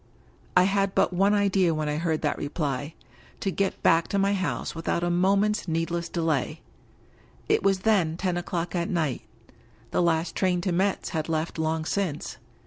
[0.57, 2.95] I had but one idea when I heard that reply—
[3.41, 6.61] ^to get back to my house without a moment's needless delay.
[7.47, 9.21] It was then ten o'clock at night—
[9.91, 12.37] ^the last train to Metz had left long since.